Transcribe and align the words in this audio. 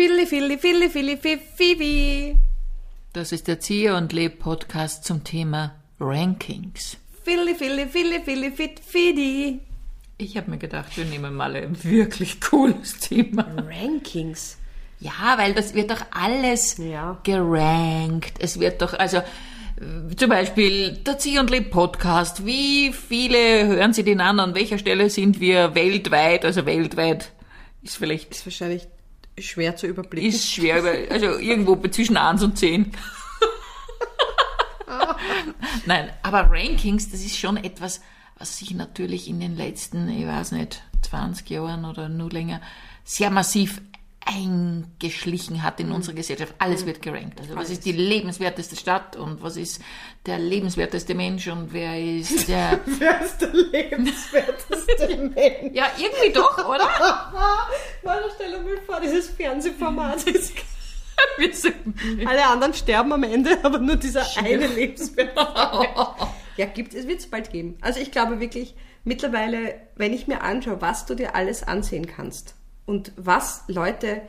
Filli, 0.00 0.24
Filli, 0.24 0.56
Filli, 0.56 0.88
Filli, 0.88 1.18
Fifi. 1.18 2.34
Das 3.12 3.32
ist 3.32 3.46
der 3.48 3.60
Zieher 3.60 3.96
und 3.98 4.14
Leb 4.14 4.38
Podcast 4.38 5.04
zum 5.04 5.24
Thema 5.24 5.74
Rankings. 6.00 6.96
Filli, 7.22 7.54
Filli, 7.54 7.86
Filli, 7.86 8.20
Filli, 8.24 8.50
Fit, 8.50 8.80
Fidi. 8.80 9.60
Ich 10.16 10.38
habe 10.38 10.52
mir 10.52 10.56
gedacht, 10.56 10.96
wir 10.96 11.04
nehmen 11.04 11.34
mal 11.34 11.54
ein 11.54 11.84
wirklich 11.84 12.40
cooles 12.40 12.98
Thema. 13.00 13.44
Rankings. 13.68 14.56
Ja, 15.00 15.34
weil 15.36 15.52
das 15.52 15.74
wird 15.74 15.90
doch 15.90 16.00
alles 16.12 16.78
Ja. 16.78 17.20
gerankt. 17.22 18.38
Es 18.38 18.58
wird 18.58 18.80
doch, 18.80 18.94
also 18.94 19.20
zum 20.16 20.30
Beispiel 20.30 20.92
der 20.96 21.18
Zieh 21.18 21.38
und 21.38 21.50
Leb 21.50 21.70
Podcast. 21.70 22.46
Wie 22.46 22.94
viele 22.94 23.66
hören 23.66 23.92
Sie 23.92 24.02
den 24.02 24.22
an? 24.22 24.40
An 24.40 24.54
welcher 24.54 24.78
Stelle 24.78 25.10
sind 25.10 25.40
wir 25.40 25.74
weltweit? 25.74 26.46
Also 26.46 26.64
weltweit 26.64 27.32
ist 27.82 27.98
vielleicht 27.98 28.30
Ist 28.30 28.46
wahrscheinlich 28.46 28.88
schwer 29.42 29.76
zu 29.76 29.86
überblicken. 29.86 30.28
ist 30.30 30.50
schwer, 30.52 30.80
über- 30.80 31.12
also 31.14 31.38
irgendwo 31.38 31.76
zwischen 31.88 32.16
1 32.16 32.42
und 32.42 32.58
10. 32.58 32.90
Nein, 35.86 36.10
aber 36.22 36.48
Rankings, 36.50 37.10
das 37.10 37.20
ist 37.20 37.36
schon 37.38 37.56
etwas, 37.56 38.00
was 38.38 38.58
sich 38.58 38.72
natürlich 38.74 39.28
in 39.28 39.40
den 39.40 39.56
letzten, 39.56 40.08
ich 40.08 40.26
weiß 40.26 40.52
nicht, 40.52 40.82
20 41.02 41.48
Jahren 41.50 41.84
oder 41.84 42.08
nur 42.08 42.30
länger 42.30 42.60
sehr 43.04 43.30
massiv 43.30 43.80
eingeschlichen 44.24 45.62
hat 45.62 45.80
in 45.80 45.90
unsere 45.92 46.14
Gesellschaft. 46.14 46.54
Alles 46.58 46.86
wird 46.86 47.02
gerankt. 47.02 47.40
Also 47.40 47.56
was 47.56 47.70
ist 47.70 47.84
die 47.84 47.92
lebenswerteste 47.92 48.76
Stadt 48.76 49.16
und 49.16 49.42
was 49.42 49.56
ist 49.56 49.80
der 50.26 50.38
lebenswerteste 50.38 51.14
Mensch 51.14 51.48
und 51.48 51.72
wer 51.72 51.98
ist 51.98 52.48
der... 52.48 52.80
Wer 52.86 53.20
ist 53.22 53.38
der 53.40 53.52
lebenswerteste 53.52 55.16
Mensch? 55.34 55.74
ja, 55.74 55.86
irgendwie 55.98 56.32
doch, 56.32 56.58
oder? 56.68 56.88
Stell 58.34 58.62
mir 58.62 58.80
vor, 58.86 59.00
dieses 59.00 59.28
Fernsehformat. 59.30 60.22
ist- 60.26 60.52
Alle 62.26 62.46
anderen 62.46 62.74
sterben 62.74 63.12
am 63.12 63.22
Ende, 63.24 63.58
aber 63.62 63.78
nur 63.78 63.96
dieser 63.96 64.24
eine 64.38 64.66
lebenswerte 64.66 65.34
Ja, 66.56 66.66
gibt 66.66 66.94
es, 66.94 67.06
wird 67.06 67.20
es 67.20 67.26
bald 67.28 67.50
geben. 67.50 67.76
Also 67.80 68.00
ich 68.00 68.10
glaube 68.10 68.40
wirklich, 68.40 68.74
mittlerweile, 69.04 69.74
wenn 69.96 70.12
ich 70.12 70.26
mir 70.28 70.42
anschaue, 70.42 70.80
was 70.80 71.06
du 71.06 71.14
dir 71.14 71.34
alles 71.34 71.62
ansehen 71.62 72.06
kannst 72.06 72.54
und 72.86 73.12
was 73.16 73.64
Leute 73.68 74.22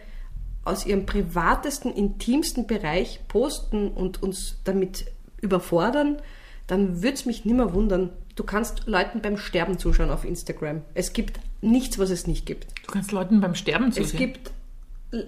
aus 0.64 0.86
ihrem 0.86 1.06
privatesten, 1.06 1.92
intimsten 1.94 2.68
Bereich 2.68 3.20
posten 3.28 3.90
und 3.90 4.22
uns 4.22 4.60
damit 4.64 5.06
überfordern, 5.42 6.22
dann 6.68 7.02
würde 7.02 7.16
es 7.16 7.26
mich 7.26 7.44
nimmer 7.46 7.74
wundern. 7.74 8.12
Du 8.36 8.44
kannst 8.44 8.88
Leuten 8.88 9.22
beim 9.22 9.38
Sterben 9.38 9.78
zuschauen 9.78 10.10
auf 10.10 10.24
Instagram. 10.26 10.82
Es 10.94 11.14
gibt 11.14 11.40
nichts, 11.62 12.00
was 12.00 12.10
es 12.10 12.28
nicht 12.28 12.46
gibt. 12.46 12.68
Du 12.86 12.92
kannst 12.92 13.12
Leuten 13.12 13.42
beim 13.42 13.56
Sterben 13.56 13.90
Es 13.90 13.96
zusehen. 13.96 14.18
gibt 14.20 14.52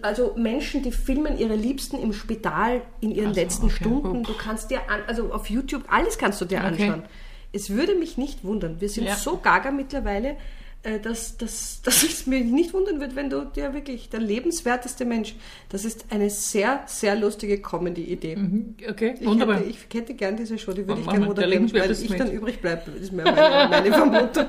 also 0.01 0.33
Menschen, 0.37 0.81
die 0.83 0.91
filmen 0.93 1.37
ihre 1.37 1.55
Liebsten 1.55 1.97
im 1.99 2.13
Spital 2.13 2.81
in 3.01 3.11
ihren 3.11 3.31
Ach 3.31 3.35
so, 3.35 3.41
letzten 3.41 3.65
okay. 3.65 3.75
Stunden. 3.75 4.23
Du 4.23 4.33
kannst 4.33 4.71
dir 4.71 4.89
an, 4.89 5.01
also 5.07 5.33
auf 5.33 5.49
YouTube 5.49 5.83
alles 5.89 6.17
kannst 6.17 6.39
du 6.39 6.45
dir 6.45 6.59
Okay. 6.59 6.67
anschauen. 6.67 7.03
Es 7.51 7.69
würde 7.69 7.93
mich 7.95 8.17
nicht 8.17 8.43
wundern. 8.45 8.79
Wir 8.79 8.87
sind 8.89 9.03
Ja. 9.05 9.15
so 9.15 9.37
gaga 9.37 9.71
mittlerweile, 9.71 10.37
dass, 11.01 11.37
dass, 11.37 11.81
dass 11.83 12.03
es 12.03 12.27
mir 12.27 12.41
nicht 12.43 12.73
wundern 12.73 12.99
wird, 12.99 13.15
wenn 13.15 13.29
du 13.29 13.45
dir 13.45 13.73
wirklich 13.73 14.09
der 14.09 14.19
lebenswerteste 14.19 15.05
Mensch. 15.05 15.35
Das 15.69 15.85
ist 15.85 16.05
eine 16.09 16.29
sehr, 16.29 16.83
sehr 16.87 17.15
lustige 17.15 17.61
Comedy-Idee. 17.61 18.37
Okay, 18.89 19.15
Ich 19.19 19.25
wunderbar. 19.25 19.57
hätte, 19.57 19.69
ich 19.69 19.77
hätte 19.93 20.13
gern 20.13 20.35
diese 20.35 20.57
Show, 20.57 20.73
die 20.73 20.87
würde 20.87 21.01
ich 21.01 21.07
gerne 21.07 21.25
moderieren, 21.25 21.71
weil 21.73 21.91
ich 21.91 22.07
dann 22.09 22.17
Mensch. 22.27 22.33
übrig 22.33 22.59
bleibe. 22.61 22.91
Das 22.91 23.01
ist 23.01 23.13
meine, 23.13 23.31
meine 23.69 23.91
Vermutung. 23.91 24.47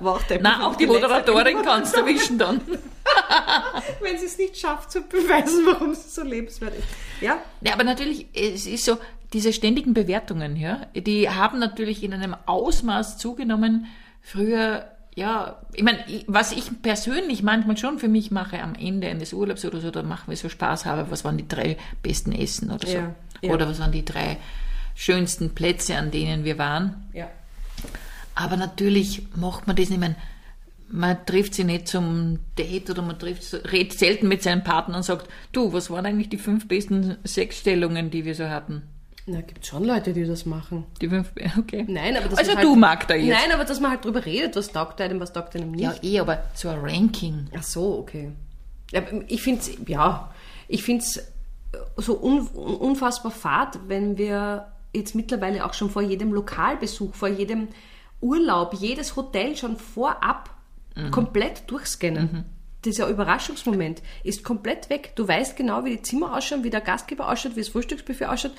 War 0.00 0.14
auch 0.14 0.22
Na, 0.40 0.66
auch 0.66 0.76
die 0.76 0.86
Moderatorin 0.86 1.62
kannst 1.62 1.94
du 1.96 2.00
erwischen 2.00 2.38
dann. 2.38 2.60
wenn 4.00 4.18
sie 4.18 4.26
es 4.26 4.38
nicht 4.38 4.56
schafft 4.56 4.90
zu 4.92 5.02
beweisen, 5.02 5.66
warum 5.66 5.94
sie 5.94 6.08
so 6.08 6.22
lebenswert 6.22 6.74
ist. 6.78 6.86
Ja, 7.20 7.38
Ja, 7.60 7.74
aber 7.74 7.84
natürlich, 7.84 8.26
es 8.34 8.66
ist 8.66 8.84
so, 8.84 8.96
diese 9.32 9.52
ständigen 9.52 9.94
Bewertungen, 9.94 10.56
ja, 10.56 10.86
die 10.94 11.28
haben 11.28 11.58
natürlich 11.58 12.02
in 12.02 12.12
einem 12.12 12.34
Ausmaß 12.46 13.18
zugenommen. 13.18 13.86
Früher, 14.22 14.86
ja, 15.14 15.60
ich 15.72 15.82
meine, 15.82 15.98
was 16.26 16.52
ich 16.52 16.82
persönlich 16.82 17.42
manchmal 17.42 17.76
schon 17.76 17.98
für 17.98 18.08
mich 18.08 18.30
mache 18.30 18.60
am 18.60 18.74
Ende 18.74 19.08
eines 19.08 19.32
Urlaubs 19.32 19.64
oder 19.64 19.80
so, 19.80 19.90
da 19.90 20.02
machen 20.02 20.28
wir 20.28 20.36
so 20.36 20.48
Spaß 20.48 20.86
habe, 20.86 21.10
was 21.10 21.24
waren 21.24 21.36
die 21.36 21.46
drei 21.46 21.76
besten 22.02 22.32
Essen 22.32 22.70
oder 22.70 22.86
so. 22.86 22.96
Ja, 22.96 23.14
ja. 23.40 23.52
Oder 23.52 23.68
was 23.68 23.78
waren 23.78 23.92
die 23.92 24.04
drei 24.04 24.38
schönsten 24.94 25.54
Plätze, 25.54 25.96
an 25.96 26.10
denen 26.10 26.44
wir 26.44 26.58
waren. 26.58 27.08
ja. 27.12 27.28
Aber 28.34 28.56
natürlich 28.56 29.22
macht 29.36 29.68
man 29.68 29.76
das 29.76 29.90
nicht 29.90 30.00
mehr. 30.00 30.16
Man 30.88 31.24
trifft 31.24 31.54
sie 31.54 31.64
nicht 31.64 31.88
zum 31.88 32.40
Date 32.58 32.90
oder 32.90 33.02
man 33.02 33.18
trifft, 33.18 33.54
redet 33.70 33.98
selten 33.98 34.28
mit 34.28 34.42
seinem 34.42 34.64
Partner 34.64 34.96
und 34.96 35.02
sagt, 35.04 35.28
du, 35.52 35.72
was 35.72 35.88
waren 35.88 36.04
eigentlich 36.04 36.30
die 36.30 36.38
fünf 36.38 36.68
besten 36.68 37.16
Sexstellungen, 37.24 38.10
die 38.10 38.24
wir 38.24 38.34
so 38.34 38.48
hatten? 38.48 38.82
Na, 39.26 39.40
gibt 39.40 39.64
schon 39.64 39.84
Leute, 39.84 40.12
die 40.12 40.24
das 40.24 40.44
machen. 40.44 40.84
Die 41.00 41.08
fünf, 41.08 41.32
okay. 41.58 41.84
Nein, 41.88 42.16
aber 42.16 42.28
das 42.28 42.38
Also 42.38 42.54
halt, 42.54 42.64
du 42.64 42.76
magst 42.76 43.08
da 43.08 43.14
jetzt. 43.14 43.28
Nein, 43.28 43.52
aber 43.52 43.64
dass 43.64 43.80
man 43.80 43.90
halt 43.90 44.04
drüber 44.04 44.24
redet, 44.24 44.54
was 44.56 44.68
taugt 44.68 45.00
einem, 45.00 45.18
was 45.20 45.32
taugt 45.32 45.56
einem 45.56 45.70
nicht. 45.70 45.82
Ja, 45.82 45.94
eh, 46.02 46.20
aber 46.20 46.44
so 46.54 46.68
ein 46.68 46.78
Ranking. 46.80 47.48
Ach 47.56 47.62
so, 47.62 47.98
okay. 47.98 48.32
Ich 49.28 49.42
finde 49.42 49.60
es, 49.60 49.70
ja, 49.86 50.30
ich 50.68 50.82
finde 50.82 51.04
es 51.04 51.32
so 51.96 52.22
un, 52.22 52.46
unfassbar 52.48 53.32
fad, 53.32 53.78
wenn 53.88 54.18
wir 54.18 54.72
jetzt 54.92 55.14
mittlerweile 55.14 55.64
auch 55.64 55.74
schon 55.74 55.90
vor 55.90 56.02
jedem 56.02 56.32
Lokalbesuch, 56.32 57.14
vor 57.14 57.28
jedem 57.28 57.68
Urlaub, 58.20 58.74
jedes 58.74 59.16
Hotel 59.16 59.56
schon 59.56 59.76
vorab 59.76 60.50
komplett 61.10 61.68
durchscannen. 61.70 62.44
Dieser 62.84 63.08
Überraschungsmoment 63.08 64.02
ist 64.22 64.44
komplett 64.44 64.90
weg. 64.90 65.12
Du 65.16 65.26
weißt 65.26 65.56
genau, 65.56 65.84
wie 65.84 65.96
die 65.96 66.02
Zimmer 66.02 66.36
ausschauen, 66.36 66.62
wie 66.62 66.70
der 66.70 66.82
Gastgeber 66.82 67.28
ausschaut, 67.28 67.56
wie 67.56 67.60
das 67.60 67.70
Frühstücksbuffet 67.70 68.26
ausschaut. 68.26 68.52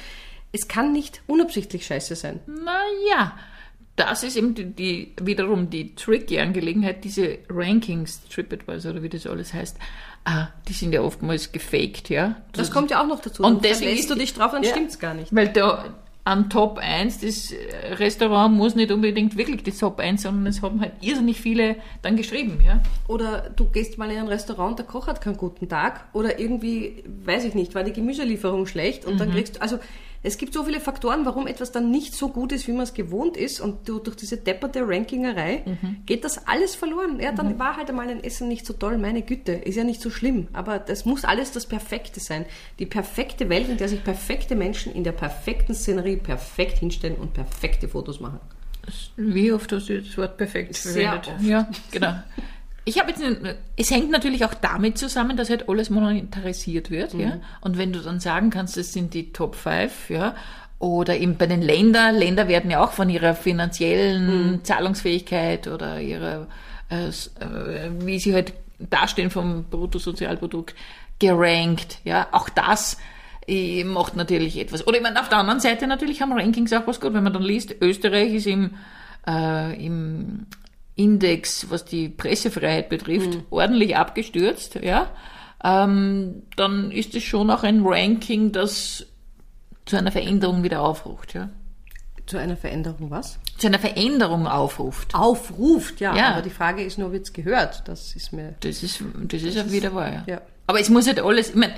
Es 0.56 0.70
kann 0.70 0.94
nicht 0.94 1.22
unabsichtlich 1.28 1.86
scheiße 1.86 2.16
sein. 2.16 2.40
Naja, 2.48 3.34
das 3.98 4.24
ist 4.24 4.38
eben 4.38 4.56
die, 4.56 4.66
die, 4.66 5.14
wiederum 5.22 5.70
die 5.70 5.96
tricky 5.96 6.40
Angelegenheit, 6.40 7.04
diese 7.04 7.40
Rankings, 7.50 8.22
TripAdvisor 8.30 8.92
oder 8.94 9.04
wie 9.04 9.10
das 9.10 9.28
alles 9.28 9.54
heißt, 9.54 9.78
ah, 10.24 10.48
die 10.70 10.74
sind 10.74 10.94
ja 10.94 11.02
oftmals 11.02 11.52
gefaked, 11.52 12.10
ja. 12.10 12.38
Das 12.54 12.72
kommt 12.72 12.90
ja 12.90 13.02
auch 13.02 13.08
noch 13.08 13.20
dazu. 13.20 13.44
Und 13.44 13.56
Dann 13.56 13.62
deswegen 13.64 13.90
verlässt 13.90 14.10
du 14.10 14.16
dich 14.16 14.34
drauf, 14.34 14.52
dann 14.54 14.64
Ja. 14.64 14.70
stimmt's 14.70 14.98
gar 14.98 15.14
nicht. 15.14 15.36
Weil 15.36 15.50
da 15.50 15.94
an 16.24 16.50
Top 16.50 16.80
1, 16.80 17.20
das 17.20 17.54
Restaurant 18.00 18.56
muss 18.56 18.76
nicht 18.76 18.92
unbedingt 18.92 19.38
wirklich 19.38 19.62
das 19.64 19.78
Top 19.78 20.00
1, 20.00 20.24
sondern 20.24 20.48
es 20.48 20.62
haben 20.62 20.82
halt 20.82 20.94
irrsinnig 21.02 21.40
viele 21.40 21.76
dann 22.02 22.16
geschrieben, 22.18 22.60
ja. 22.66 22.82
Oder 23.08 23.50
du 23.56 23.66
gehst 23.70 23.98
mal 23.98 24.10
in 24.10 24.18
ein 24.18 24.28
Restaurant, 24.28 24.80
der 24.80 24.86
Koch 24.88 25.08
hat 25.08 25.22
keinen 25.22 25.38
guten 25.38 25.70
Tag. 25.70 26.06
Oder 26.14 26.40
irgendwie, 26.40 27.04
weiß 27.26 27.44
ich 27.44 27.54
nicht, 27.54 27.76
war 27.76 27.84
die 27.84 27.94
Gemüselieferung 27.94 28.66
schlecht 28.66 29.06
und 29.06 29.20
dann 29.20 29.32
kriegst 29.32 29.58
du, 29.58 29.62
also 29.62 29.78
es 30.26 30.38
gibt 30.38 30.54
so 30.54 30.64
viele 30.64 30.80
Faktoren, 30.80 31.26
warum 31.26 31.46
etwas 31.46 31.72
dann 31.72 31.92
nicht 31.92 32.16
so 32.16 32.30
gut 32.30 32.52
ist, 32.52 32.68
wie 32.68 32.72
man 32.72 32.82
es 32.82 32.94
gewohnt 32.94 33.38
ist. 33.38 33.60
Und 33.60 33.88
du, 33.88 34.00
durch 34.00 34.16
diese 34.16 34.38
depperte 34.38 34.82
Rankingerei 34.88 35.64
geht 36.06 36.24
das 36.24 36.48
alles 36.48 36.76
verloren. 36.76 37.20
Ja, 37.20 37.32
dann 37.32 37.60
war 37.60 37.78
halt 37.78 37.90
einmal 37.90 38.10
ein 38.10 38.24
Essen 38.24 38.48
nicht 38.48 38.66
so 38.66 38.74
toll, 38.74 38.98
meine 38.98 39.22
Güte, 39.22 39.52
ist 39.52 39.76
ja 39.76 39.84
nicht 39.84 40.02
so 40.02 40.10
schlimm. 40.10 40.48
Aber 40.54 40.80
das 40.80 41.06
muss 41.06 41.26
alles 41.26 41.52
das 41.52 41.68
Perfekte 41.68 42.20
sein. 42.20 42.46
Die 42.80 42.86
perfekte 42.86 43.50
Welt, 43.50 43.70
in 43.70 43.78
der 43.78 43.88
sich 43.88 44.04
perfekte 44.04 44.56
Menschen 44.56 44.94
in 44.94 45.04
der 45.04 45.12
perfekten 45.12 45.76
Szenerie 45.76 46.18
perfekt 46.18 46.80
hinstellen 46.80 47.16
und 47.16 47.34
perfekte 47.34 47.88
Fotos 47.88 48.20
machen. 48.20 48.40
Wie 49.16 49.52
oft 49.52 49.72
hast 49.72 49.90
du 49.90 50.02
das 50.02 50.18
Wort 50.18 50.38
perfekt 50.38 50.76
Sehr 50.76 51.10
verwendet? 51.12 51.34
oft. 51.36 51.44
Ja, 51.44 51.70
genau. 51.92 52.14
Ich 52.88 53.00
habe 53.00 53.10
jetzt, 53.10 53.20
nicht- 53.20 53.56
es 53.78 53.90
hängt 53.92 54.12
natürlich 54.12 54.46
auch 54.46 54.54
damit 54.54 54.98
zusammen, 55.00 55.36
dass 55.38 55.50
halt 55.50 55.68
alles 55.68 55.90
monetarisiert 55.90 56.92
wird, 56.92 57.14
ja. 57.16 57.40
Und 57.62 57.78
wenn 57.80 57.92
du 57.92 58.00
dann 58.00 58.20
sagen 58.20 58.52
kannst, 58.52 58.78
das 58.78 58.94
sind 58.94 59.14
die 59.16 59.34
Top 59.34 59.56
5, 59.56 60.10
ja, 60.12 60.36
oder 60.78 61.18
eben 61.18 61.36
bei 61.38 61.48
den 61.48 61.62
Ländern, 61.64 62.16
Länder 62.16 62.48
werden 62.48 62.70
ja 62.70 62.84
auch 62.84 62.92
von 62.92 63.10
ihrer 63.10 63.34
finanziellen 63.34 64.64
Zahlungsfähigkeit 64.64 65.68
oder 65.68 66.00
ihrer, 66.00 66.48
äh, 66.92 67.08
äh, 67.08 67.12
wie 68.02 68.20
sie 68.20 68.34
halt 68.36 68.54
dastehen 68.78 69.32
vom 69.32 69.64
Bruttosozialprodukt 69.66 70.76
gerankt, 71.20 72.00
ja. 72.04 72.28
Auch 72.34 72.50
das 72.50 72.98
äh, 73.48 73.84
macht 73.84 74.16
natürlich 74.16 74.58
etwas. 74.60 74.86
Oder 74.86 74.98
ich 74.98 75.04
meine, 75.04 75.20
auf 75.20 75.30
der 75.30 75.40
anderen 75.40 75.60
Seite 75.60 75.88
natürlich 75.88 76.22
haben 76.22 76.34
Rankings 76.34 76.72
auch 76.74 76.86
was 76.86 77.00
gut, 77.00 77.14
wenn 77.14 77.24
man 77.24 77.34
dann 77.34 77.42
liest, 77.44 77.76
Österreich 77.82 78.34
ist 78.34 78.48
im, 78.48 78.72
äh, 79.28 79.84
im 79.86 80.46
Index, 80.96 81.70
was 81.70 81.86
die 81.86 82.10
Pressefreiheit 82.10 82.90
betrifft, 82.90 83.40
ordentlich 83.50 83.98
abgestürzt, 83.98 84.76
ja, 84.76 85.10
ähm, 85.64 86.44
dann 86.56 86.92
ist 86.92 87.16
es 87.16 87.24
schon 87.24 87.50
auch 87.50 87.64
ein 87.64 87.82
Ranking, 87.84 88.52
das 88.52 89.06
zu 89.86 89.98
einer 89.98 90.12
Veränderung 90.12 90.64
wieder 90.64 90.82
aufruft, 90.82 91.34
ja. 91.34 91.50
Zu 92.26 92.38
einer 92.38 92.58
Veränderung 92.58 93.12
was? 93.12 93.40
Zu 93.58 93.68
einer 93.68 93.78
Veränderung 93.78 94.48
aufruft. 94.48 95.14
Aufruft, 95.14 96.00
ja. 96.00 96.16
Ja. 96.16 96.34
Aber 96.34 96.42
die 96.42 96.50
Frage 96.50 96.84
ist 96.84 96.98
nur, 96.98 97.12
wird's 97.12 97.34
gehört? 97.34 97.88
Das 97.88 98.16
ist 98.16 98.34
mir 98.34 98.56
Das 98.62 98.82
ist, 98.82 99.04
das 99.28 99.44
ist 99.44 99.60
auch 99.60 99.72
wieder 99.72 99.94
wahr, 99.94 100.12
ja. 100.12 100.24
ja. 100.26 100.42
Aber 100.68 100.80
es 100.80 100.90
muss 100.90 101.08
halt 101.08 101.20
alles, 101.20 101.50
ich 101.50 101.56
meine, 101.56 101.76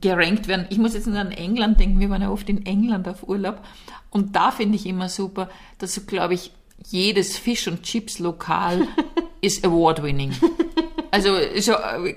gerankt 0.00 0.46
werden. 0.46 0.66
Ich 0.70 0.78
muss 0.78 0.94
jetzt 0.94 1.08
nur 1.08 1.18
an 1.18 1.32
England 1.32 1.80
denken. 1.80 1.98
Wir 1.98 2.10
waren 2.10 2.22
ja 2.22 2.30
oft 2.30 2.48
in 2.48 2.64
England 2.64 3.08
auf 3.08 3.28
Urlaub. 3.28 3.60
Und 4.10 4.36
da 4.36 4.52
finde 4.52 4.76
ich 4.76 4.86
immer 4.86 5.08
super, 5.08 5.48
dass 5.78 5.94
so, 5.94 6.02
glaube 6.02 6.34
ich, 6.34 6.52
jedes 6.86 7.38
Fish- 7.38 7.68
und 7.68 7.82
Chips-Lokal 7.82 8.86
ist 9.40 9.64
award-winning. 9.64 10.32
Also 11.10 11.36
es 11.36 11.70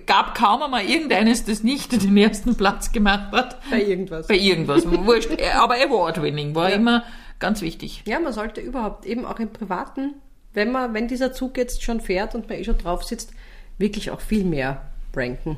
gab 0.05 0.35
kaum 0.35 0.63
einmal 0.63 0.85
irgendeines, 0.85 1.45
das 1.45 1.63
nicht 1.63 1.91
den 1.91 2.17
ersten 2.17 2.55
Platz 2.55 2.91
gemacht 2.91 3.31
hat. 3.31 3.57
Bei 3.69 3.81
irgendwas. 3.81 4.27
Bei 4.27 4.37
irgendwas. 4.37 4.85
Wurscht. 4.85 5.29
Aber 5.55 5.75
Award-Winning 5.75 6.55
war 6.55 6.69
ja. 6.69 6.75
immer 6.75 7.03
ganz 7.39 7.61
wichtig. 7.61 8.03
Ja, 8.05 8.19
man 8.19 8.33
sollte 8.33 8.61
überhaupt 8.61 9.05
eben 9.05 9.25
auch 9.25 9.39
im 9.39 9.51
Privaten, 9.51 10.15
wenn 10.53 10.71
man, 10.71 10.93
wenn 10.93 11.07
dieser 11.07 11.31
Zug 11.33 11.57
jetzt 11.57 11.83
schon 11.83 12.01
fährt 12.01 12.35
und 12.35 12.49
man 12.49 12.59
eh 12.59 12.63
schon 12.63 12.77
drauf 12.77 13.03
sitzt, 13.03 13.31
wirklich 13.77 14.11
auch 14.11 14.21
viel 14.21 14.43
mehr 14.43 14.91
ranken. 15.15 15.57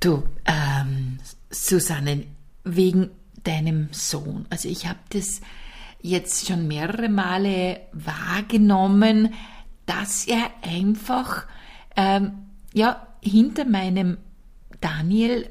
Du, 0.00 0.22
ähm, 0.46 1.18
Susanne, 1.50 2.24
wegen 2.64 3.10
deinem 3.44 3.88
Sohn. 3.92 4.46
Also 4.50 4.68
ich 4.68 4.86
habe 4.86 4.98
das 5.10 5.40
jetzt 6.06 6.46
schon 6.46 6.68
mehrere 6.68 7.08
Male 7.08 7.80
wahrgenommen, 7.92 9.34
dass 9.86 10.26
er 10.26 10.50
einfach 10.62 11.46
ähm, 11.96 12.32
ja 12.72 13.06
hinter 13.22 13.64
meinem 13.64 14.18
Daniel 14.80 15.50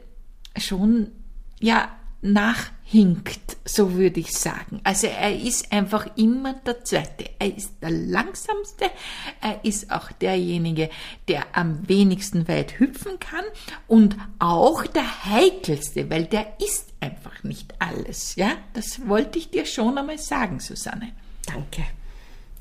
schon 0.57 1.11
ja 1.59 1.89
nachhinkt, 2.21 3.57
so 3.65 3.93
würde 3.93 4.19
ich 4.19 4.31
sagen. 4.31 4.81
Also 4.83 5.07
er 5.07 5.39
ist 5.39 5.71
einfach 5.71 6.07
immer 6.17 6.53
der 6.53 6.83
Zweite. 6.83 7.29
Er 7.37 7.55
ist 7.55 7.73
der 7.81 7.91
Langsamste. 7.91 8.85
Er 9.41 9.63
ist 9.63 9.91
auch 9.91 10.11
derjenige, 10.11 10.89
der 11.27 11.45
am 11.53 11.87
wenigsten 11.87 12.47
weit 12.47 12.79
hüpfen 12.79 13.19
kann 13.19 13.45
und 13.87 14.17
auch 14.39 14.85
der 14.87 15.25
Heikelste, 15.25 16.09
weil 16.09 16.25
der 16.25 16.59
ist 16.59 16.93
einfach 16.99 17.25
nicht 17.47 17.74
alles. 17.80 18.36
Ja, 18.36 18.51
das 18.74 19.07
wollte 19.07 19.39
ich 19.39 19.50
dir 19.50 19.65
schon 19.65 19.97
einmal 19.97 20.18
sagen, 20.18 20.59
Susanne. 20.59 21.12
Danke. 21.45 21.83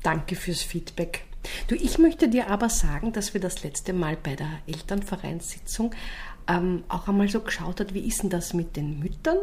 Danke 0.03 0.35
fürs 0.35 0.61
Feedback. 0.61 1.25
Du, 1.67 1.75
ich 1.75 1.97
möchte 1.97 2.27
dir 2.27 2.49
aber 2.49 2.69
sagen, 2.69 3.13
dass 3.13 3.33
wir 3.33 3.41
das 3.41 3.63
letzte 3.63 3.93
Mal 3.93 4.17
bei 4.21 4.35
der 4.35 4.49
Elternvereinssitzung 4.67 5.93
ähm, 6.47 6.83
auch 6.89 7.07
einmal 7.07 7.27
so 7.27 7.41
geschaut 7.41 7.79
hat, 7.79 7.93
wie 7.93 8.07
ist 8.07 8.23
denn 8.23 8.29
das 8.29 8.53
mit 8.53 8.75
den 8.75 8.99
Müttern? 8.99 9.37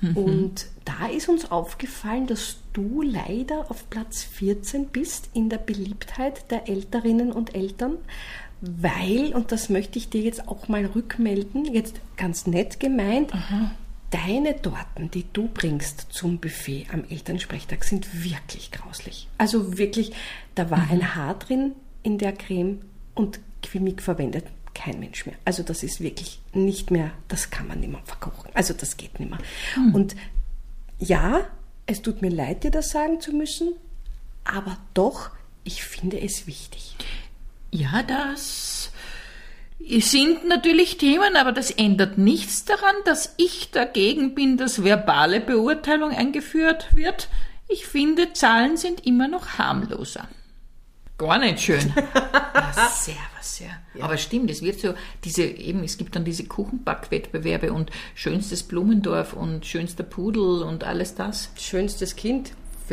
Mhm. 0.00 0.16
Und 0.16 0.66
da 0.84 1.06
ist 1.06 1.28
uns 1.28 1.50
aufgefallen, 1.50 2.26
dass 2.26 2.56
du 2.72 3.02
leider 3.02 3.70
auf 3.70 3.88
Platz 3.90 4.22
14 4.22 4.86
bist 4.86 5.30
in 5.34 5.48
der 5.48 5.58
Beliebtheit 5.58 6.50
der 6.50 6.68
Älterinnen 6.68 7.32
und 7.32 7.54
Eltern, 7.54 7.96
weil, 8.60 9.34
und 9.34 9.52
das 9.52 9.68
möchte 9.68 9.98
ich 9.98 10.08
dir 10.08 10.22
jetzt 10.22 10.48
auch 10.48 10.68
mal 10.68 10.86
rückmelden, 10.86 11.66
jetzt 11.66 12.00
ganz 12.16 12.46
nett 12.46 12.80
gemeint, 12.80 13.34
Aha. 13.34 13.72
Deine 14.10 14.60
Torten, 14.60 15.10
die 15.10 15.26
du 15.32 15.48
bringst 15.48 16.06
zum 16.10 16.38
Buffet 16.38 16.86
am 16.92 17.04
Elternsprechtag, 17.04 17.84
sind 17.84 18.24
wirklich 18.24 18.70
grauslich. 18.70 19.28
Also 19.38 19.78
wirklich, 19.78 20.12
da 20.54 20.70
war 20.70 20.78
mhm. 20.78 20.90
ein 20.90 21.14
Haar 21.14 21.38
drin 21.38 21.72
in 22.02 22.18
der 22.18 22.32
Creme 22.32 22.82
und 23.14 23.40
Quimik 23.62 24.02
verwendet 24.02 24.46
kein 24.74 25.00
Mensch 25.00 25.24
mehr. 25.24 25.36
Also 25.44 25.62
das 25.62 25.82
ist 25.82 26.00
wirklich 26.00 26.40
nicht 26.52 26.90
mehr, 26.90 27.10
das 27.28 27.50
kann 27.50 27.66
man 27.66 27.80
nicht 27.80 27.90
mehr 27.90 28.02
verkochen. 28.04 28.50
Also 28.54 28.74
das 28.74 28.96
geht 28.96 29.18
nicht 29.18 29.30
mehr. 29.30 29.38
Hm. 29.74 29.94
Und 29.94 30.16
ja, 30.98 31.46
es 31.86 32.02
tut 32.02 32.20
mir 32.20 32.30
leid, 32.30 32.62
dir 32.62 32.70
das 32.70 32.90
sagen 32.90 33.20
zu 33.20 33.32
müssen, 33.32 33.72
aber 34.44 34.76
doch, 34.92 35.30
ich 35.64 35.82
finde 35.82 36.20
es 36.20 36.46
wichtig. 36.46 36.94
Ja, 37.70 38.02
das 38.02 38.85
sind 39.78 40.46
natürlich 40.46 40.98
Themen, 40.98 41.36
aber 41.36 41.52
das 41.52 41.70
ändert 41.70 42.18
nichts 42.18 42.64
daran, 42.64 42.94
dass 43.04 43.34
ich 43.36 43.70
dagegen 43.70 44.34
bin, 44.34 44.56
dass 44.56 44.82
verbale 44.82 45.40
Beurteilung 45.40 46.10
eingeführt 46.10 46.94
wird. 46.94 47.28
Ich 47.68 47.86
finde, 47.86 48.32
Zahlen 48.32 48.76
sind 48.76 49.06
immer 49.06 49.28
noch 49.28 49.58
harmloser. 49.58 50.28
Gar 51.18 51.38
nicht 51.38 51.60
schön. 51.60 51.94
ja, 52.54 52.90
sehr, 52.94 53.14
was 53.36 53.56
sehr. 53.56 53.70
Ja. 53.94 54.04
Aber 54.04 54.18
stimmt, 54.18 54.50
es 54.50 54.60
wird 54.60 54.80
so, 54.80 54.94
diese, 55.24 55.44
eben, 55.44 55.82
es 55.82 55.96
gibt 55.96 56.14
dann 56.14 56.24
diese 56.24 56.44
Kuchenbackwettbewerbe 56.44 57.72
und 57.72 57.90
schönstes 58.14 58.62
Blumendorf 58.62 59.32
und 59.32 59.64
schönster 59.64 60.04
Pudel 60.04 60.62
und 60.62 60.84
alles 60.84 61.14
das. 61.14 61.50
Schönstes 61.56 62.16
Kind. 62.16 62.52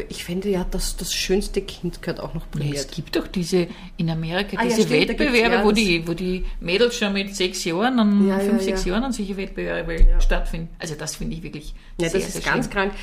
Ich 0.10 0.24
finde 0.24 0.50
ja, 0.50 0.64
dass 0.64 0.98
das 0.98 1.14
schönste 1.14 1.62
Kind 1.62 2.02
gehört 2.02 2.20
auch 2.20 2.34
noch 2.34 2.50
prämiert. 2.50 2.76
Ja, 2.76 2.82
es 2.82 2.88
gibt 2.92 3.16
doch 3.16 3.28
diese, 3.28 3.68
in 3.98 4.10
Amerika, 4.10 4.58
ah, 4.58 4.64
diese 4.64 4.82
ja, 4.82 4.88
stimmt, 4.88 5.10
Wettbewerbe, 5.10 5.64
wo, 5.64 5.72
die, 5.72 6.08
wo 6.08 6.14
die 6.14 6.46
Mädels 6.60 6.96
schon 6.96 7.14
mit 7.14 7.36
sechs 7.36 7.64
Jahren, 7.64 8.00
an 8.00 8.28
ja, 8.28 8.40
fünf, 8.40 8.62
sechs 8.62 8.86
Jahren 8.86 9.04
an 9.04 9.14
solche 9.14 9.38
Wettbewerbe 9.38 10.16
stattfinden. 10.20 10.70
Also 10.80 10.96
das 10.96 11.16
finde 11.16 11.36
ich 11.36 11.44
wirklich 11.44 11.74
Ja, 12.00 12.10
sehr, 12.10 12.22
das 12.22 12.36
ist 12.36 12.46
ganz 12.46 12.66
schön. 12.66 12.74
krank. 12.74 12.94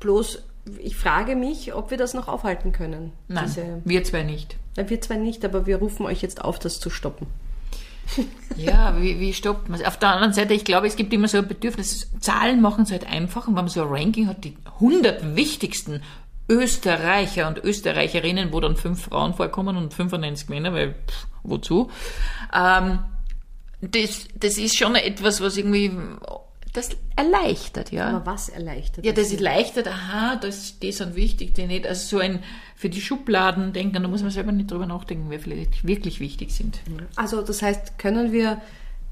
Bloß 0.00 0.42
ich 0.78 0.96
frage 0.96 1.36
mich, 1.36 1.74
ob 1.74 1.90
wir 1.90 1.98
das 1.98 2.14
noch 2.14 2.28
aufhalten 2.28 2.72
können. 2.72 3.12
Nein, 3.28 3.82
wir 3.84 4.04
zwei 4.04 4.22
nicht. 4.22 4.56
Wir 4.76 5.00
zwei 5.00 5.16
nicht, 5.16 5.44
aber 5.44 5.66
wir 5.66 5.76
rufen 5.76 6.06
euch 6.06 6.22
jetzt 6.22 6.42
auf, 6.42 6.58
das 6.58 6.80
zu 6.80 6.90
stoppen. 6.90 7.26
ja, 8.64 9.00
wie, 9.00 9.18
wie 9.20 9.32
stoppt 9.32 9.68
man 9.68 9.80
es? 9.80 9.86
Auf 9.86 9.98
der 9.98 10.10
anderen 10.10 10.32
Seite, 10.32 10.54
ich 10.54 10.64
glaube, 10.64 10.86
es 10.86 10.96
gibt 10.96 11.12
immer 11.12 11.28
so 11.28 11.38
ein 11.38 11.48
Bedürfnis, 11.48 12.10
Zahlen 12.20 12.60
machen 12.60 12.84
es 12.84 12.90
halt 12.90 13.06
einfach 13.06 13.48
und 13.48 13.56
wenn 13.56 13.64
man 13.64 13.68
so 13.68 13.82
ein 13.82 13.88
Ranking 13.88 14.28
hat, 14.28 14.44
die 14.44 14.56
100 14.80 15.36
wichtigsten 15.36 16.02
Österreicher 16.48 17.46
und 17.46 17.58
Österreicherinnen, 17.62 18.52
wo 18.52 18.60
dann 18.60 18.76
fünf 18.76 19.04
Frauen 19.04 19.34
vorkommen 19.34 19.76
und 19.76 19.94
95 19.94 20.48
Männer, 20.48 20.72
weil 20.72 20.94
pff, 21.06 21.26
wozu? 21.44 21.90
Ähm, 22.52 22.98
das, 23.80 24.26
das 24.34 24.58
ist 24.58 24.76
schon 24.76 24.94
etwas, 24.94 25.40
was 25.40 25.56
irgendwie 25.56 25.90
das 26.72 26.90
erleichtert, 27.16 27.90
ja. 27.90 28.08
Aber 28.08 28.26
was 28.26 28.48
erleichtert? 28.48 29.04
Ja, 29.04 29.12
das 29.12 29.32
erleichtert, 29.32 29.88
aha, 29.88 30.36
das, 30.36 30.78
die 30.78 30.92
sind 30.92 31.16
wichtig, 31.16 31.54
die 31.54 31.66
nicht. 31.66 31.86
Also 31.86 32.18
so 32.18 32.22
ein 32.22 32.40
für 32.76 32.88
die 32.88 33.00
Schubladen 33.00 33.72
denken, 33.72 34.02
da 34.02 34.08
muss 34.08 34.22
man 34.22 34.30
selber 34.30 34.52
nicht 34.52 34.70
drüber 34.70 34.86
nachdenken, 34.86 35.26
wer 35.28 35.40
vielleicht 35.40 35.86
wirklich 35.86 36.20
wichtig 36.20 36.52
sind. 36.52 36.80
Also 37.16 37.42
das 37.42 37.62
heißt, 37.62 37.98
können 37.98 38.32
wir 38.32 38.60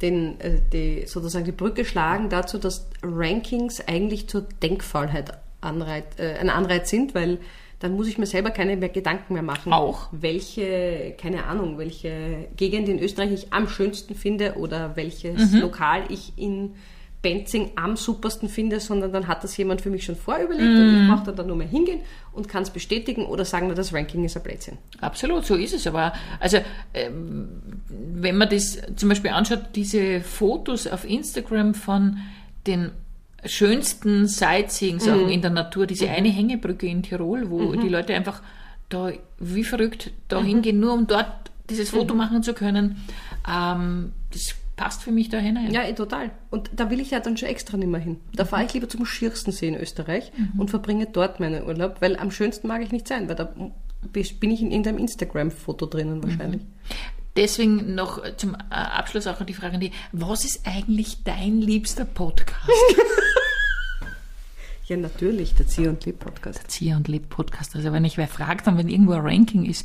den, 0.00 0.40
äh, 0.40 0.60
die, 0.72 1.06
sozusagen 1.06 1.44
die 1.44 1.52
Brücke 1.52 1.84
schlagen 1.84 2.28
dazu, 2.28 2.58
dass 2.58 2.88
Rankings 3.02 3.80
eigentlich 3.86 4.28
zur 4.28 4.42
Denkfaulheit 4.62 5.32
Anreiz, 5.60 6.04
äh, 6.18 6.34
ein 6.38 6.50
Anreiz 6.50 6.88
sind, 6.88 7.14
weil 7.14 7.38
dann 7.80 7.92
muss 7.92 8.08
ich 8.08 8.18
mir 8.18 8.26
selber 8.26 8.50
keine 8.50 8.76
mehr 8.76 8.88
Gedanken 8.88 9.34
mehr 9.34 9.42
machen. 9.42 9.72
Auch. 9.72 10.08
Welche, 10.12 11.14
keine 11.20 11.44
Ahnung, 11.44 11.78
welche 11.78 12.48
Gegend 12.56 12.88
in 12.88 12.98
Österreich 12.98 13.32
ich 13.32 13.52
am 13.52 13.68
schönsten 13.68 14.14
finde 14.14 14.54
oder 14.54 14.96
welches 14.96 15.52
mhm. 15.52 15.60
Lokal 15.60 16.02
ich 16.08 16.32
in 16.36 16.74
Benzing 17.20 17.72
am 17.74 17.96
supersten 17.96 18.48
finde, 18.48 18.78
sondern 18.78 19.12
dann 19.12 19.26
hat 19.26 19.42
das 19.42 19.56
jemand 19.56 19.80
für 19.80 19.90
mich 19.90 20.04
schon 20.04 20.14
vorüberlegt 20.14 20.62
mm. 20.62 20.80
und 20.80 21.02
ich 21.02 21.10
brauche 21.10 21.32
dann 21.32 21.46
nur 21.48 21.56
mehr 21.56 21.66
hingehen 21.66 22.00
und 22.32 22.48
kann 22.48 22.62
es 22.62 22.70
bestätigen 22.70 23.26
oder 23.26 23.44
sagen, 23.44 23.74
das 23.74 23.92
Ranking 23.92 24.24
ist 24.24 24.36
ein 24.36 24.42
Blödsinn. 24.44 24.78
Absolut, 25.00 25.44
so 25.44 25.56
ist 25.56 25.74
es. 25.74 25.86
Aber 25.88 26.12
also 26.38 26.58
ähm, 26.94 27.48
wenn 27.88 28.36
man 28.36 28.48
das 28.48 28.78
zum 28.94 29.08
Beispiel 29.08 29.32
anschaut, 29.32 29.62
diese 29.74 30.20
Fotos 30.20 30.86
auf 30.86 31.04
Instagram 31.04 31.74
von 31.74 32.18
den 32.68 32.92
schönsten 33.44 34.28
Sightseeing-Sachen 34.28 35.26
mm. 35.26 35.30
in 35.30 35.42
der 35.42 35.50
Natur, 35.50 35.86
diese 35.86 36.06
mm. 36.06 36.10
eine 36.10 36.28
Hängebrücke 36.28 36.86
in 36.86 37.02
Tirol, 37.02 37.50
wo 37.50 37.60
-hmm. 37.60 37.80
die 37.80 37.88
Leute 37.88 38.14
einfach 38.14 38.42
da 38.88 39.10
wie 39.38 39.64
verrückt 39.64 40.12
da 40.28 40.38
-hmm. 40.38 40.44
hingehen, 40.44 40.80
nur 40.80 40.94
um 40.94 41.06
dort 41.06 41.50
dieses 41.68 41.90
Foto 41.90 42.14
-hmm. 42.14 42.16
machen 42.16 42.42
zu 42.42 42.54
können. 42.54 43.04
Ähm, 43.48 44.12
das 44.32 44.54
passt 44.78 45.02
für 45.02 45.12
mich 45.12 45.28
da 45.28 45.38
hinein. 45.38 45.72
Ja, 45.72 45.82
eh, 45.82 45.92
total. 45.92 46.30
Und 46.50 46.70
da 46.74 46.88
will 46.88 47.00
ich 47.00 47.10
ja 47.10 47.20
dann 47.20 47.36
schon 47.36 47.48
extra 47.48 47.76
nicht 47.76 47.90
mehr 47.90 48.00
hin. 48.00 48.20
Da 48.32 48.46
fahre 48.46 48.64
ich 48.64 48.72
lieber 48.72 48.88
zum 48.88 49.04
Schirstensee 49.04 49.68
in 49.68 49.74
Österreich 49.74 50.32
mhm. 50.34 50.60
und 50.60 50.70
verbringe 50.70 51.06
dort 51.06 51.40
meinen 51.40 51.64
Urlaub, 51.64 51.96
weil 52.00 52.16
am 52.16 52.30
schönsten 52.30 52.68
mag 52.68 52.80
ich 52.80 52.92
nicht 52.92 53.06
sein, 53.06 53.28
weil 53.28 53.34
da 53.34 53.44
bin 53.44 54.50
ich 54.50 54.62
in 54.62 54.70
irgendeinem 54.70 54.98
Instagram-Foto 54.98 55.86
drinnen 55.86 56.22
wahrscheinlich. 56.22 56.62
Mhm. 56.62 56.68
Deswegen 57.36 57.94
noch 57.94 58.22
zum 58.36 58.54
äh, 58.54 58.74
Abschluss 58.74 59.26
auch 59.26 59.44
die 59.44 59.54
Frage, 59.54 59.78
die, 59.78 59.92
was 60.12 60.44
ist 60.44 60.66
eigentlich 60.66 61.24
dein 61.24 61.60
liebster 61.60 62.04
Podcast? 62.04 62.68
ja, 64.86 64.96
natürlich, 64.96 65.54
der 65.54 65.66
Zieh 65.66 65.88
und 65.88 66.04
Leb 66.04 66.20
Podcast. 66.20 66.58
Der 66.58 66.68
Zieh 66.68 66.94
und 66.94 67.08
Leb 67.08 67.28
Podcast. 67.28 67.76
Also 67.76 67.92
wenn 67.92 68.04
ich 68.04 68.16
wer 68.16 68.28
fragt, 68.28 68.66
dann 68.66 68.78
wenn 68.78 68.88
irgendwo 68.88 69.12
ein 69.12 69.20
Ranking 69.20 69.66
ist, 69.66 69.84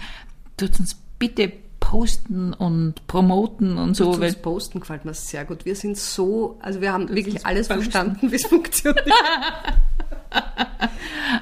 tut 0.57 0.79
uns 0.79 0.95
bitte 1.19 1.51
posten 1.93 2.53
und 2.53 3.05
promoten 3.05 3.77
und 3.77 3.95
so. 3.95 4.17
Das 4.17 4.35
Posten 4.35 4.79
gefällt 4.79 5.05
mir 5.05 5.13
sehr 5.13 5.45
gut. 5.45 5.63
Wir 5.63 5.75
sind 5.75 5.95
so, 5.95 6.57
also 6.59 6.81
wir 6.81 6.91
haben 6.91 7.07
wirklich 7.07 7.45
alles 7.45 7.67
posten. 7.67 7.83
verstanden, 7.83 8.31
wie 8.31 8.35
es 8.35 8.47
funktioniert. 8.47 9.07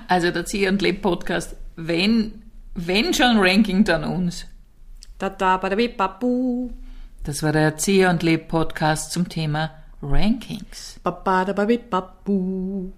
also 0.10 0.30
der 0.30 0.44
Zieh 0.44 0.68
und 0.68 0.82
Leb 0.82 1.02
Podcast, 1.02 1.56
wenn, 1.78 2.42
wenn 2.76 3.14
schon 3.14 3.38
Ranking, 3.38 3.86
dann 3.86 4.04
uns. 4.04 4.46
Da 5.20 5.30
da 5.30 5.56
ba 5.56 5.70
da 5.70 5.78
babu. 5.96 6.72
Das 7.24 7.44
war 7.44 7.54
der 7.54 7.78
Zieh 7.78 8.06
und 8.08 8.22
Leb 8.22 8.50
Podcast 8.50 9.14
zum 9.14 9.30
Thema 9.30 9.72
Rankings. 10.02 11.00
Ba 11.02 11.12
ba 11.12 11.46
da 11.46 11.54
ba 11.54 11.66
babu. 11.66 12.92